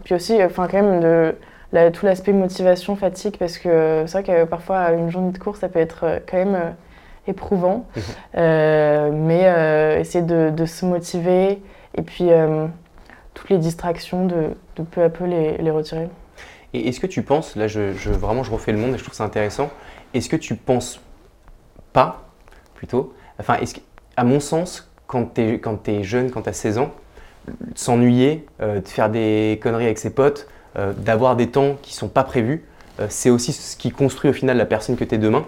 [0.03, 4.43] puis aussi, enfin, quand même, de, tout l'aspect motivation, fatigue, parce que c'est vrai que
[4.43, 6.75] parfois, une journée de course, ça peut être quand même
[7.29, 7.85] éprouvant.
[7.95, 8.39] Mmh.
[9.13, 11.61] mais essayer de, de, se motiver
[11.95, 12.29] et puis
[13.33, 16.09] toutes les distractions, de, de peu à peu les, les retirer.
[16.73, 19.15] Et est-ce que tu penses, là je, vraiment je refais le monde et je trouve
[19.15, 19.69] ça intéressant,
[20.13, 21.01] est-ce que tu penses
[21.93, 22.29] pas,
[22.75, 23.79] plutôt, enfin, est-ce que,
[24.15, 26.91] à mon sens, quand tu es, quand es jeune, quand tu as 16 ans,
[27.75, 32.09] s'ennuyer, euh, de faire des conneries avec ses potes, euh, d'avoir des temps qui sont
[32.09, 32.68] pas prévus, euh,
[33.07, 35.45] c'est aussi ce qui construit au final la personne que tu es demain.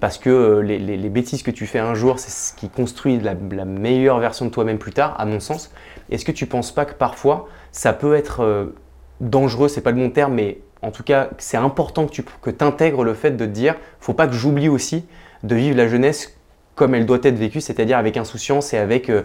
[0.00, 3.34] parce que les, les, bêtises que tu fais un jour, c'est ce qui construit la,
[3.64, 5.72] meilleure version de toi-même plus tard, à mon sens.
[6.10, 8.72] Est-ce que tu penses pas que parfois, ça peut être
[9.20, 13.02] dangereux, c'est pas le bon terme, mais en tout cas, c'est important que tu intègres
[13.02, 15.04] le fait de te dire, faut pas que j'oublie aussi
[15.42, 16.38] de vivre la jeunesse
[16.74, 19.22] comme elle doit être vécue, c'est-à-dire avec insouciance et avec euh,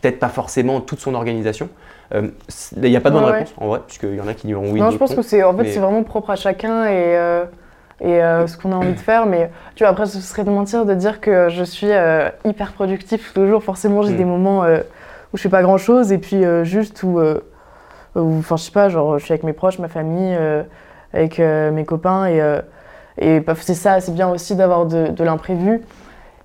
[0.00, 1.70] peut-être pas forcément toute son organisation.
[2.14, 2.28] Euh,
[2.76, 4.70] il n'y a pas de bonne réponse en vrai, puisqu'il y en a qui diront
[4.70, 4.80] oui.
[4.80, 7.44] Non, je pense que c'est en fait c'est vraiment propre à chacun et, euh,
[8.00, 9.26] et ce qu'on a envie de faire.
[9.26, 11.90] Mais tu vois, après, ce serait de mentir de dire que je suis
[12.44, 13.62] hyper productif toujours.
[13.62, 14.16] Forcément, j'ai mm.
[14.16, 17.20] des moments où je fais pas grand chose et puis juste où,
[18.14, 20.36] enfin, je sais pas, genre, je suis avec mes proches, ma famille,
[21.14, 22.42] avec mes copains et,
[23.18, 25.82] et bah, c'est ça, c'est bien aussi d'avoir de, de l'imprévu.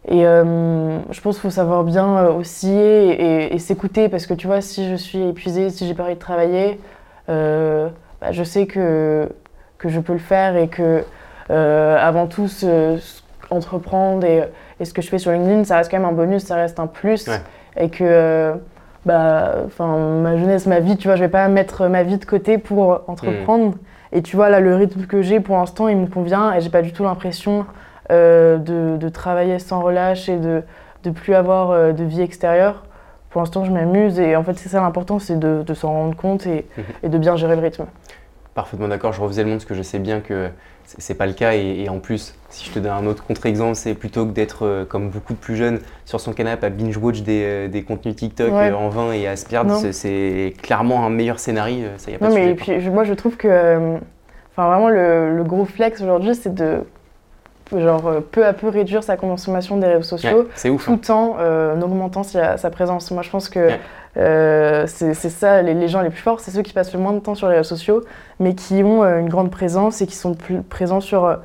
[0.10, 4.48] Et euh, je pense qu'il faut savoir bien euh, osciller et, s'écouter parce que tu
[4.48, 6.80] vois, si je suis épuisée, si j'ai pas envie de travailler,
[7.30, 7.90] euh,
[8.22, 9.30] bah, je sais que,
[9.78, 11.04] que je peux le faire et que
[11.50, 12.50] avant tout,
[13.50, 14.44] entreprendre et,
[14.80, 16.80] et, ce que je fais sur LinkedIn, ça reste quand même un bonus, ça reste
[16.80, 17.30] un plus.
[17.80, 18.54] Et que
[19.06, 22.58] bah, ma jeunesse, ma vie, tu vois, je vais pas mettre ma vie de côté
[22.58, 23.76] pour entreprendre.
[23.76, 23.80] Mm.
[24.14, 26.70] Et tu vois, là, le rythme que j'ai pour l'instant, il me convient et j'ai
[26.70, 27.66] pas du tout l'impression
[28.10, 30.64] euh, de, travailler sans relâche et de
[31.06, 32.84] ne plus avoir euh, de vie extérieure.
[33.30, 36.46] Pour l'instant, je m'amuse et en fait, c'est ça l'important, c'est de, s'en rendre compte
[36.46, 36.84] et, mhm.
[37.04, 37.86] et, de bien gérer le rythme.
[38.54, 40.50] Parfaitement d'accord, je refaisais le monde parce que je sais bien que
[40.86, 43.94] c'est pas le cas et, en plus, si je te donne un autre contre-exemple, c'est
[43.94, 47.68] plutôt que d'être euh, comme beaucoup de plus jeunes sur son canapé à binge-watch des,
[47.68, 51.88] des, contenus TikTok en vain et à se perdre, c'est clairement un meilleur scénario.
[51.98, 53.98] Ça y a pas non, mais et puis, moi, je trouve que
[54.52, 56.84] enfin, vraiment le, le gros flex aujourd'hui, c'est de
[57.76, 60.98] genre euh, peu à peu réduire sa consommation des réseaux sociaux ouf, hein.
[61.02, 63.12] tout en euh, augmentant sa, présence.
[63.12, 63.70] Moi, je pense que
[64.18, 67.20] euh, c'est ça, les, gens les plus forts, c'est ceux qui passent le moins de
[67.20, 68.04] temps sur les réseaux sociaux,
[68.40, 71.38] mais qui ont une grande présence et qui sont plus présents sur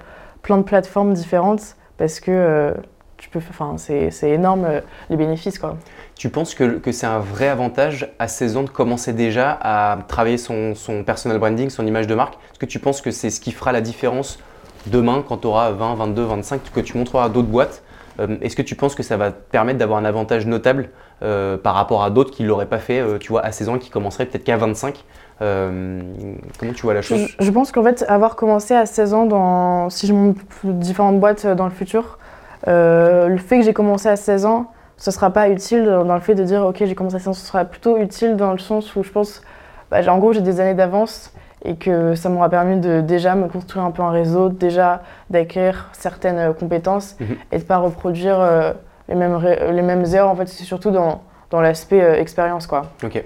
[0.42, 2.72] plein de plateformes différentes parce que
[3.18, 4.66] tu peux, enfin, c'est énorme
[5.10, 5.58] les bénéfices.
[5.58, 5.76] Quoi.
[6.16, 9.98] Tu penses que, que c'est un vrai avantage à 16 ans de commencer déjà à
[10.08, 12.34] travailler son, son personal branding, son image de marque?
[12.34, 14.38] Est-ce que tu penses que c'est ce qui fera la différence
[14.86, 17.82] demain, quand tu auras 20, 22, 25, que tu montreras à d'autres boîtes,
[18.20, 20.90] euh, est-ce que tu penses que ça va te permettre d'avoir un avantage notable
[21.22, 23.68] euh, par rapport à d'autres qui ne l'auraient pas fait, euh, tu vois, à 16
[23.70, 25.04] ans, qui commenceraient peut-être qu'à 25
[25.40, 27.26] Comment tu vois la chose?
[27.40, 31.48] Je, pense qu'en fait, avoir commencé à 16 ans, dans, si je monte différentes boîtes
[31.48, 32.20] dans le futur,
[32.68, 36.20] le fait que j'ai commencé à 16 ans, ce ne sera pas utile dans le
[36.20, 38.58] fait de dire, ok, j'ai commencé à 16 ans, ce sera plutôt utile dans le
[38.58, 39.42] sens où je pense,
[39.90, 41.32] bah, en gros, j'ai des années d'avance
[41.64, 45.88] et que ça m'aura permis de déjà me construire un peu un réseau, déjà d'acquérir
[45.92, 47.36] certaines euh, compétences mhm.
[47.52, 48.72] et de ne pas reproduire euh,
[49.08, 49.38] les, mêmes
[49.70, 50.30] les mêmes erreurs.
[50.30, 52.66] En fait, c'est surtout dans, dans l'aspect euh, expérience.
[52.66, 52.86] Quoi.
[53.04, 53.22] Ok.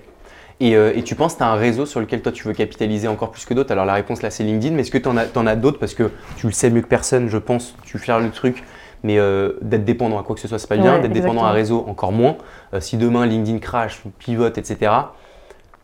[0.58, 3.08] Et, et, tu penses que tu as un réseau sur lequel toi tu veux capitaliser
[3.08, 3.72] encore plus que d'autres?
[3.72, 5.78] Alors la réponse là c'est LinkedIn, mais est-ce que tu en as, as d'autres?
[5.78, 8.64] Parce que tu le sais mieux que personne, je pense, tu fais le truc,
[9.02, 9.16] mais
[9.60, 10.98] d'être dépendant à quoi que ce soit, c'est pas bien.
[10.98, 12.36] d'être dépendant à un réseau, encore moins.
[12.80, 14.92] si demain LinkedIn crash, pivote, etc.,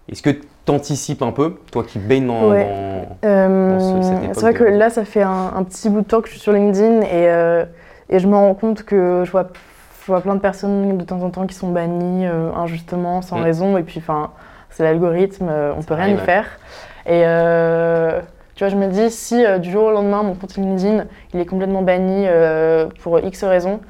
[0.09, 0.31] est-ce que
[0.65, 3.79] tu anticipes un peu, toi qui baignes dans, euh,
[4.33, 6.53] C'est vrai que là, ça fait un, petit bout de temps que je suis sur
[6.53, 7.65] LinkedIn et, euh,
[8.09, 9.49] et je me rends compte que je vois,
[10.03, 13.39] je vois, plein de personnes de temps en temps qui sont bannies euh, injustement, sans
[13.39, 13.43] mm.
[13.43, 13.77] raison.
[13.79, 14.31] Et puis, enfin,
[14.71, 16.47] c'est l'algorithme, on peut rien y faire.
[17.07, 17.23] Et
[18.55, 21.47] tu vois, je me dis, si du jour au lendemain, mon compte LinkedIn, il est
[21.47, 22.27] complètement banni
[23.03, 23.81] pour X raisons,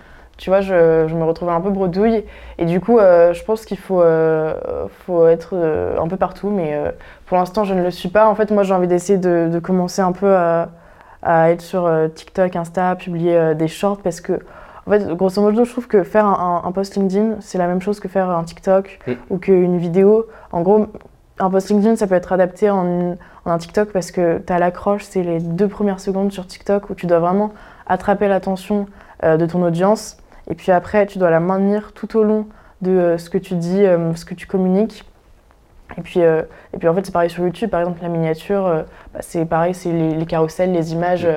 [0.43, 2.25] tu vois, je, me retrouvais un peu bredouille.
[2.59, 6.51] Et du coup, euh, je pense qu'il faut, euh, faut être euh, un peu partout,
[6.51, 6.77] mais
[7.27, 8.29] pour l'instant, je ne le suis pas.
[8.29, 10.69] En fait, moi, j'ai envie d'essayer de, commencer un peu à,
[11.23, 14.33] être sur TikTok, Insta, publier des shorts, parce que,
[14.85, 18.01] en fait, grosso modo, je trouve que faire un, post LinkedIn, c'est la même chose
[18.01, 18.99] que faire un TikTok
[19.31, 20.27] ou qu'une vidéo.
[20.51, 20.89] En gros,
[21.39, 24.59] un post LinkedIn, ça peut être adapté en, en un TikTok parce que tu as
[24.59, 27.53] l'accroche, c'est les deux premières secondes sur TikTok où tu dois vraiment
[27.87, 28.87] attraper l'attention
[29.23, 30.17] de ton audience.
[30.51, 32.47] Et puis après, tu dois la maintenir tout au long
[32.81, 35.05] de euh, ce que tu dis, euh, ce que tu communiques.
[35.99, 37.71] Et puis, euh, et puis en fait, c'est pareil sur YouTube.
[37.71, 41.29] Par exemple, la miniature, bah, c'est pareil, c'est les, carousels, les images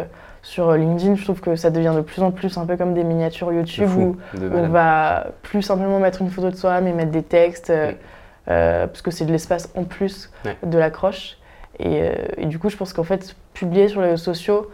[0.41, 1.15] sur LinkedIn.
[1.15, 3.89] Je trouve que ça devient de plus en plus un peu comme des miniatures YouTube
[3.97, 4.17] où,
[4.53, 7.71] on va plus simplement mettre une photo de soi, mais mettre des textes,
[8.45, 10.31] parce que c'est de l'espace en plus
[10.63, 11.37] de l'accroche.
[11.79, 14.71] Et, et, du coup, je pense qu'en fait, publier sur les réseaux sociaux,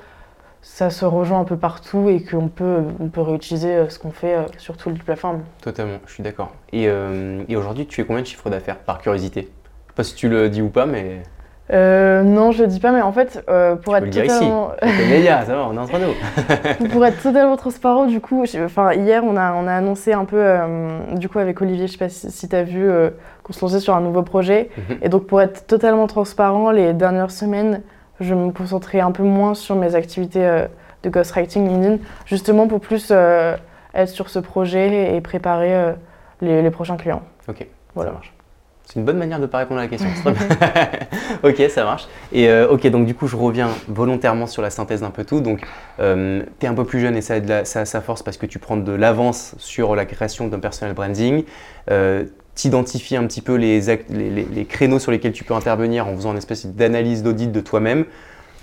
[0.61, 4.11] ça se rejoint un peu partout et qu'on peut, on peut réutiliser euh, ce qu'on
[4.11, 5.41] fait euh, sur toutes les plateformes.
[5.61, 6.51] Totalement, je suis d'accord.
[6.71, 9.41] Et, euh, et aujourd'hui, tu fais combien de chiffres d'affaires par curiosité?
[9.41, 11.23] Je sais pas si tu le dis ou pas, mais.
[11.71, 13.43] non, je le dis pas, mais en fait,
[13.83, 14.71] pour être totalement.
[14.83, 15.09] Ici.
[15.09, 16.87] médias, ça va, on est entre nous.
[16.89, 20.45] pour être totalement transparent, du coup, enfin, hier, on a, on a annoncé un peu,
[21.15, 22.89] du coup, avec Olivier, je sais pas si, tu as vu,
[23.43, 24.69] qu'on se lançait sur un nouveau projet.
[24.77, 24.97] Mhm.
[25.01, 27.81] Et donc, pour être totalement transparent, les dernières semaines,
[28.21, 30.67] je me concentrer un peu moins sur mes activités euh,
[31.03, 33.55] de ghostwriting LinkedIn, justement pour plus euh,
[33.93, 35.91] être sur ce projet et préparer euh,
[36.41, 37.23] les, prochains clients.
[37.47, 38.11] Ok, voilà.
[38.11, 38.33] ça marche.
[38.85, 40.09] C'est une bonne manière de ne pas répondre à la question.
[41.43, 42.07] ok, ça marche.
[42.33, 45.39] Et ok, donc du coup, je reviens volontairement sur la synthèse d'un peu tout.
[45.39, 45.61] Donc,
[45.97, 48.75] tu es un peu plus jeune et ça a, sa force parce que tu prends
[48.75, 51.45] de l'avance sur la création d'un personal branding
[52.61, 56.37] t'identifies un petit peu les, les, créneaux sur lesquels tu peux intervenir en faisant une
[56.37, 58.05] espèce d'analyse d'audit de toi-même.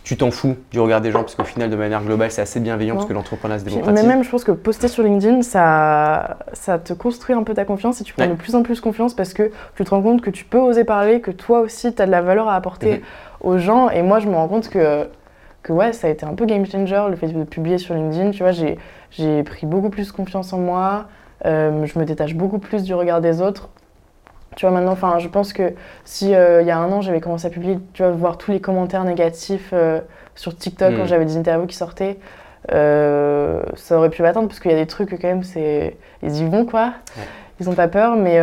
[0.05, 2.61] tu t'en fous du regard des gens parce qu'au final, de manière globale, c'est assez
[2.61, 4.01] bienveillant parce que l'entrepreneuriat se démocratise.
[4.01, 7.65] Mais même, je pense que poster sur LinkedIn, ça, ça te construit un peu ta
[7.65, 10.23] confiance et tu prends de plus en plus confiance parce que tu te rends compte
[10.23, 12.99] que tu peux oser parler, que toi aussi, tu as de la valeur à apporter
[12.99, 13.03] mhm.
[13.41, 13.91] aux gens.
[13.91, 15.09] Et moi, je me rends compte que,
[15.65, 18.31] que ouais, ça a été un peu game changer le fait de publier sur LinkedIn.
[18.31, 21.07] Tu vois, j'ai pris beaucoup plus confiance en moi.
[21.47, 23.71] Euh, je me détache beaucoup plus du regard des autres.
[24.57, 27.21] Tu vois, maintenant, enfin, je pense que si euh, il y a un an, j'avais
[27.21, 30.01] commencé à publier, tu vois, voir tous les commentaires négatifs euh,
[30.35, 31.07] sur TikTok quand hmm.
[31.07, 32.19] j'avais des interviews qui sortaient,
[32.73, 36.37] euh, ça aurait pu m'attendre parce qu'il y a des trucs quand même, c'est ils
[36.37, 36.95] y vont quoi.
[37.61, 38.41] Ils ont pas peur, mais,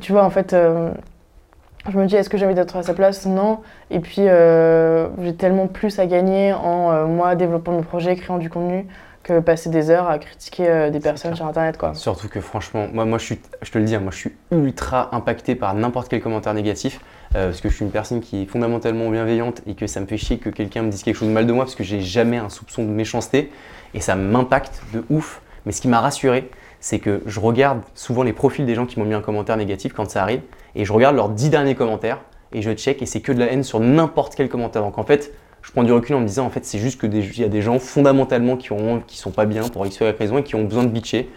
[0.00, 3.26] tu vois, en fait, je me dis, est-ce que j'ai envie d'être à sa place?
[3.26, 3.60] Non.
[3.90, 8.86] Et puis, j'ai tellement plus à gagner en moi développant mon projet, créant du contenu,
[9.24, 11.94] que passer des heures à critiquer euh, des personnes sur internet quoi.
[11.94, 14.32] Surtout que franchement, moi, moi je, suis, je te le dis, hein, moi je suis
[14.52, 17.00] ultra impacté par n'importe quel commentaire négatif
[17.34, 20.06] euh, parce que je suis une personne qui est fondamentalement bienveillante et que ça me
[20.06, 22.00] fait chier que quelqu'un me dise quelque chose de mal de moi parce que j'ai
[22.00, 23.50] jamais un soupçon de méchanceté
[23.94, 25.40] et ça m'impacte de ouf.
[25.66, 29.00] Mais ce qui m'a rassuré, c'est que je regarde souvent les profils des gens qui
[29.00, 30.42] m'ont mis un commentaire négatif quand ça arrive
[30.74, 32.20] et je regarde leurs dix derniers commentaires
[32.52, 34.82] et je check et c'est que de la haine sur n'importe quel commentaire.
[34.82, 35.32] Donc en fait,
[35.64, 37.48] je prends du recul en me disant en fait c'est juste que il y a
[37.48, 40.42] des gens fondamentalement qui ont qui sont pas bien pour X ou Y raison et
[40.44, 41.28] qui ont besoin de bitcher.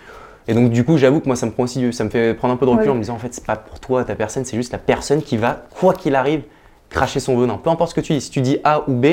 [0.47, 2.53] Et donc du coup j'avoue que moi ça me prend aussi ça me fait prendre
[2.53, 4.45] un peu de recul en me disant en fait c'est pas pour toi ta personne
[4.45, 6.43] c'est juste la personne qui va quoi qu'il arrive
[6.89, 7.57] cracher son venin.
[7.57, 9.05] Peu importe ce que tu dis, si tu dis A ou B,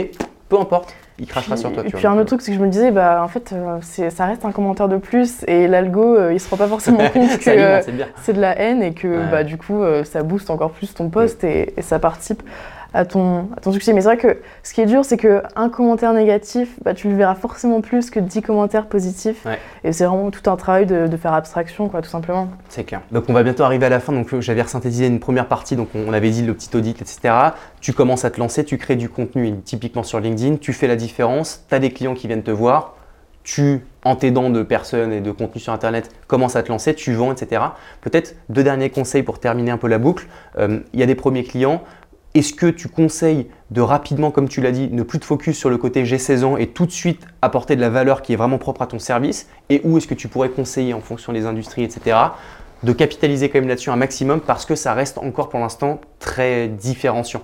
[0.49, 1.83] peu importe, il crachera sur toi.
[1.87, 3.79] Et puis un autre truc, c'est que je me disais, bah en fait, euh,
[4.11, 7.39] ça reste un commentaire de plus et l'algo, euh, il se rend pas forcément compte
[7.39, 7.81] que euh,
[8.23, 11.45] c'est de la haine et que bah du coup, ça booste encore plus ton poste
[11.45, 12.43] et, et, ça participe
[12.95, 13.93] à ton, ton succès.
[13.93, 17.17] Mais c'est vrai que ce qui est dur, c'est qu'un commentaire négatif, bah, tu le
[17.17, 19.47] verras forcément plus que 10 commentaires positifs.
[19.83, 22.49] Et c'est vraiment tout un travail de, faire abstraction, quoi, tout simplement.
[22.69, 23.03] C'est clair.
[23.13, 24.13] Donc on va bientôt arriver à la fin.
[24.13, 27.35] Donc j'avais resynthétisé une première partie, donc on avait dit le petit audit, etc.
[27.81, 30.97] Tu commences à te lancer, tu crées du contenu, typiquement sur LinkedIn, tu fais la
[30.97, 32.95] différence, tu as des clients qui viennent te voir,
[33.45, 37.13] tu, en t'aidant de personnes et de contenu sur Internet, commences à te lancer, tu
[37.13, 37.63] vends, etc.
[38.01, 40.27] Peut-être deux derniers conseils pour terminer un peu la boucle.
[40.59, 41.83] Euh, il y a des premiers clients.
[42.35, 45.71] Est-ce que tu conseilles de rapidement, comme tu l'as dit, ne plus te focus sur
[45.71, 48.37] le côté j'ai 16 ans et tout de suite apporter de la valeur qui est
[48.37, 49.49] vraiment propre à ton service?
[49.71, 52.17] Et où est-ce que tu pourrais conseiller en fonction des industries, etc.,
[52.83, 56.67] de capitaliser quand même là-dessus un maximum parce que ça reste encore pour l'instant très
[56.67, 57.41] différenciant?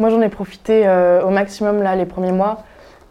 [0.00, 2.64] Moi j'en ai profité euh, au maximum là les premiers mois,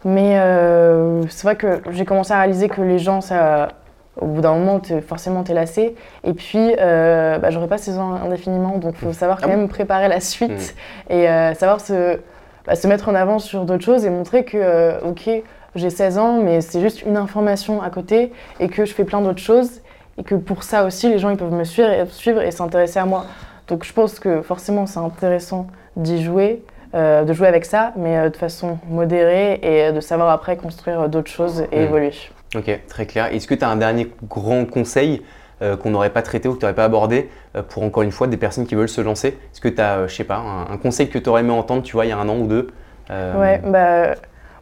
[0.04, 3.68] mais euh, c'est vrai que j'ai commencé à réaliser que les gens, ça,
[4.16, 5.94] au bout d'un moment, forcément, tu es lassé.
[6.24, 9.68] Et puis, euh, bah, j'aurais pas saison indéfiniment, donc il faut savoir quand ah même
[9.68, 10.74] préparer la suite
[11.08, 11.12] hmm.
[11.12, 12.18] et euh, savoir se,
[12.66, 15.30] bah, se, mettre en avant sur d'autres choses et montrer que, euh, ok,
[15.76, 19.20] j'ai 16 ans, mais c'est juste une information à côté et que je fais plein
[19.20, 19.80] d'autres choses
[20.18, 22.98] et que pour ça aussi, les gens ils peuvent me suivre et, suivre et s'intéresser
[22.98, 23.24] à moi.
[23.68, 26.64] Donc, je pense que forcément, c'est intéressant d'y jouer.
[26.92, 31.30] Euh, de jouer avec ça, mais de façon modérée et de savoir après construire d'autres
[31.30, 31.82] choses et hmm.
[31.84, 32.12] évoluer.
[32.56, 33.26] Ok, très clair.
[33.32, 35.22] Est-ce que tu as un dernier grand conseil
[35.62, 38.10] euh, qu'on n'aurait pas traité ou que tu n'aurais pas abordé euh, pour encore une
[38.10, 39.28] fois des personnes qui veulent se lancer?
[39.28, 41.82] Est-ce que tu as, euh, je sais pas, un, conseil que tu aurais aimé entendre,
[41.82, 42.68] tu vois, il y a un an ou deux
[43.10, 44.14] Ouais, bah,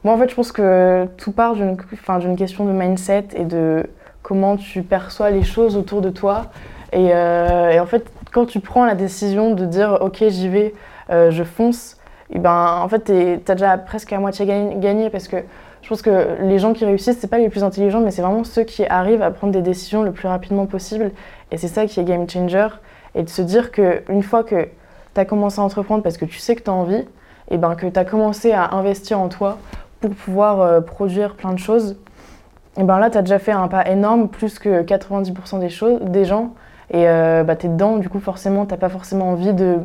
[0.04, 3.84] moi en fait je pense que tout part d'une question de mindset et de
[4.22, 6.46] comment tu perçois les choses autour de toi.
[6.94, 10.74] Et, en fait, quand tu prends la décision de dire ok j'y vais,
[11.10, 11.98] je fonce,
[12.30, 15.36] et ben en fait tu as déjà presque à moitié gagné parce que
[15.88, 18.44] je pense que les gens qui réussissent, c'est pas les plus intelligents, mais c'est vraiment
[18.44, 21.12] ceux qui arrivent à prendre des décisions le plus rapidement possible.
[21.50, 22.68] Et c'est ça qui est game changer.
[23.14, 24.68] Et de se dire qu'une fois que
[25.14, 27.06] tu as commencé à entreprendre parce que tu sais que tu as envie,
[27.50, 29.56] et ben que tu as commencé à investir en toi
[30.02, 31.96] pour pouvoir euh, produire plein de choses,
[32.76, 36.02] et ben là, tu as déjà fait un pas énorme, plus que 90% des, choses,
[36.02, 36.52] des gens.
[36.90, 39.78] Et euh, bah, tu es dedans, du coup, forcément, tu pas forcément envie de,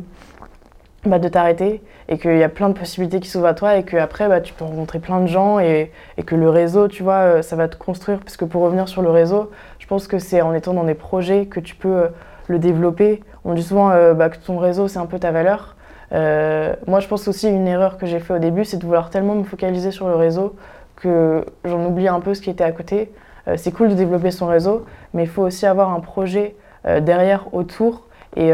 [1.06, 3.84] bah, de t'arrêter et qu'il y a plein de possibilités qui s'ouvrent à toi et
[3.84, 5.92] qu'après bah, tu peux rencontrer plein de gens et,
[6.26, 8.20] que le réseau, tu vois, euh, ça va te construire.
[8.20, 10.94] Parce que pour revenir sur le réseau, je pense que c'est en étant dans des
[10.94, 12.08] projets que tu peux euh,
[12.48, 13.22] le développer.
[13.44, 15.76] On dit souvent euh, bah, que ton réseau, c'est un peu ta valeur.
[16.12, 19.36] moi, je pense aussi une erreur que j'ai fait au début, c'est de vouloir tellement
[19.36, 20.56] me focaliser sur le réseau
[20.96, 23.12] que j'en oublie un peu ce qui était à côté.
[23.58, 28.04] c'est cool de développer son réseau, mais il faut aussi avoir un projet derrière, autour.
[28.38, 28.54] Et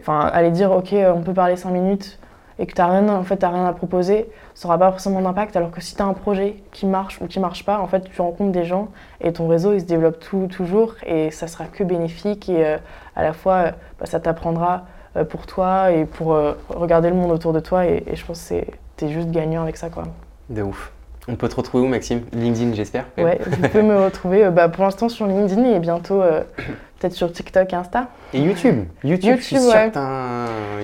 [0.00, 2.18] enfin, aller dire, OK, on peut parler 5 minutes,
[2.58, 5.56] et que tu n'as rien, en fait, rien à proposer, ça n'aura pas forcément d'impact.
[5.56, 8.04] Alors que si tu as un projet qui marche ou qui marche pas, en fait,
[8.04, 8.88] tu rencontres des gens
[9.20, 12.76] et ton réseau, il se développe tout, toujours et ça sera que bénéfique et euh,
[13.16, 14.84] à la fois, euh, bah, ça t'apprendra
[15.16, 16.36] euh, pour toi et pour
[16.68, 18.64] regarder le monde autour de toi et, je pense que
[18.96, 19.88] tu es juste gagnant avec ça.
[19.88, 20.04] Quoi.
[20.48, 20.92] De ouf.
[21.26, 22.20] On peut te retrouver où, Maxime?
[22.34, 26.22] LinkedIn, j'espère Ouais, tu peux me retrouver bah, pour l'instant sur LinkedIn et bientôt
[27.04, 28.08] peut-être sur TikTok Insta.
[28.32, 28.86] Et YouTube.
[29.04, 29.92] YouTube, YouTube ouais.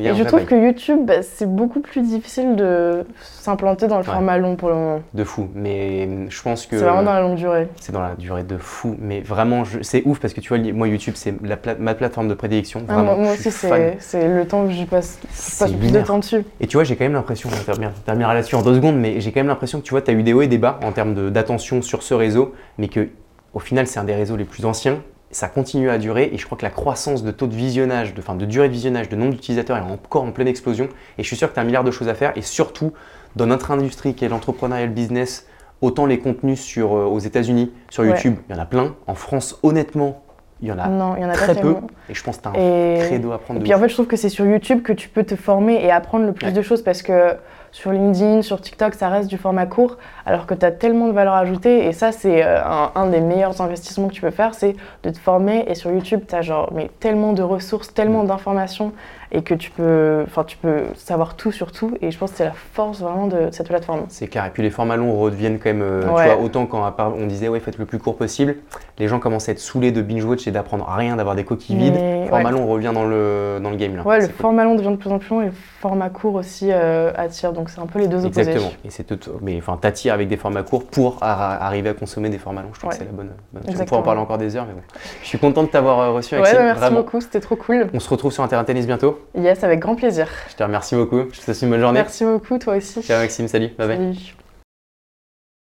[0.02, 4.36] et je trouve que YouTube, bah, c'est beaucoup plus difficile de s'implanter dans le format
[4.36, 5.02] long pour le moment.
[5.14, 5.48] De fou.
[5.54, 6.76] Mais je pense que.
[6.76, 7.68] C'est vraiment dans la longue durée.
[7.80, 8.96] C'est dans la durée de fou.
[9.00, 12.84] Mais vraiment, c'est ouf parce que tu vois, moi, YouTube, c'est ma plateforme de prédilection.
[12.88, 15.18] Ah, moi, aussi, c'est le temps que j'y passe,
[15.58, 16.44] passe plus de temps dessus.
[16.60, 19.32] Et tu vois, j'ai quand même l'impression, on terminera là-dessus en deux secondes, mais j'ai
[19.32, 20.92] quand même l'impression que tu vois, tu as eu des hauts et des bas en
[20.92, 23.08] termes d'attention sur ce réseau, mais que
[23.54, 25.00] au final, c'est un des réseaux les plus anciens
[25.30, 28.22] ça continue à durer et je crois que la croissance de taux de visionnage, de,
[28.22, 30.88] de durée de visionnage, de nombre d'utilisateurs est encore en pleine explosion
[31.18, 32.92] et je suis sûr que tu as un milliard de choses à faire et surtout
[33.36, 35.46] dans notre industrie qui est l'entrepreneurial business,
[35.80, 38.96] autant les contenus sur, euh, aux États-Unis, sur YouTube, il y en a plein.
[39.06, 40.22] En France, honnêtement,
[40.60, 41.76] il y en a, non, il y en a très peu.
[42.08, 43.60] Et je pense que tu as un credo à prendre.
[43.60, 45.82] Et puis en fait, je trouve que c'est sur YouTube que tu peux te former
[45.82, 47.36] et apprendre le plus de choses parce que
[47.72, 51.12] sur LinkedIn, sur TikTok, ça reste du format court, alors que tu as tellement de
[51.12, 51.86] valeur ajoutée.
[51.86, 52.60] Et ça, c'est euh,
[52.94, 55.64] un, des meilleurs investissements que tu peux faire, c'est de te former.
[55.68, 58.28] Et sur YouTube, tu as genre, mais tellement de ressources, tellement mm.
[58.28, 58.92] d'informations
[59.32, 61.96] et que tu peux, enfin, tu peux savoir tout sur tout.
[62.00, 64.04] Et je pense que c'est la force vraiment de, cette plateforme.
[64.08, 64.46] C'est clair.
[64.46, 67.48] Et puis les formats longs redeviennent quand même, euh, tu vois, autant quand on disait,
[67.48, 68.56] ouais, faites le plus court possible,
[68.98, 71.94] les gens commencent à être saoulés de binge-watch et d'apprendre rien, d'avoir des coquilles vides.
[71.94, 73.96] Le format long revient dans le, dans le game.
[73.96, 74.02] Là.
[74.02, 76.68] Ouais, le format long devient de plus en plus long et le format court aussi
[76.70, 77.52] euh, attire.
[77.52, 78.40] Donc c'est un peu les deux opposés.
[78.40, 78.72] Exactement.
[78.84, 82.38] Et c'est tout, mais enfin, t'attires avec des formats courts pour arriver à consommer des
[82.38, 82.70] formats longs.
[82.72, 83.30] Je trouve que c'est la bonne.
[83.52, 84.82] bonne on pourra en parler encore des heures, mais bon.
[85.22, 86.34] Je suis content de t'avoir euh, reçu.
[86.34, 87.88] Ouais, merci beaucoup, c'était trop cool.
[87.94, 89.19] On se retrouve sur Internet Tennis bientôt.
[89.36, 90.28] Yes, avec grand plaisir.
[90.50, 91.22] Je te remercie beaucoup.
[91.32, 92.00] Je te souhaite une bonne journée.
[92.00, 93.02] Merci beaucoup, toi aussi.
[93.02, 93.68] Ciao Maxime, salut.
[93.78, 94.16] Bye bye.